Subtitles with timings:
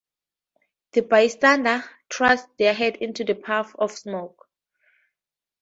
[0.93, 4.47] The bystanders thrust their heads into the puffs of smoke.